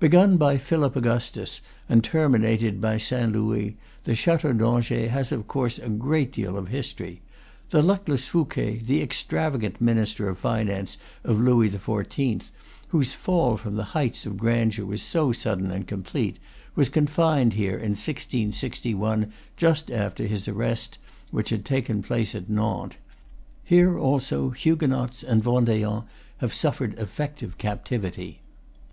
Begun 0.00 0.38
by 0.38 0.58
Philip 0.58 0.96
Augustus, 0.96 1.60
and 1.88 2.02
terminated 2.02 2.80
by 2.80 2.98
St. 2.98 3.30
Louis, 3.30 3.76
the 4.02 4.16
Chateau 4.16 4.52
d'Angers 4.52 5.08
has 5.10 5.30
of 5.30 5.46
course 5.46 5.78
a 5.78 5.88
great 5.88 6.32
deal 6.32 6.58
of 6.58 6.66
history. 6.66 7.20
The 7.70 7.80
luckless 7.80 8.24
Fouquet, 8.26 8.78
the 8.84 9.00
extravagant 9.00 9.80
minister 9.80 10.28
of 10.28 10.36
finance 10.38 10.96
of 11.22 11.38
Louis 11.38 11.70
XIV., 11.70 12.50
whose 12.88 13.12
fall 13.12 13.56
from 13.56 13.76
the 13.76 13.84
heights 13.94 14.26
of 14.26 14.36
grandeur 14.36 14.84
was 14.84 15.00
so 15.00 15.30
sudden 15.30 15.70
and 15.70 15.86
complete, 15.86 16.40
was 16.74 16.88
confined 16.88 17.52
here 17.52 17.76
in 17.76 17.92
1661, 17.94 19.32
just 19.56 19.92
after 19.92 20.26
his 20.26 20.48
arrest, 20.48 20.98
which 21.30 21.50
had 21.50 21.64
taken 21.64 22.02
place 22.02 22.34
at 22.34 22.50
Nantes. 22.50 22.96
Here, 23.62 23.96
also, 23.96 24.50
Huguenots 24.50 25.22
and 25.22 25.40
Vendeans 25.40 26.02
have 26.38 26.52
suffered 26.52 26.98
effective 26.98 27.58
captivity. 27.58 28.40